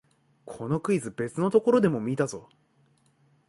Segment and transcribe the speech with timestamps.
[0.45, 2.49] このクイズ、別のところでも見たぞ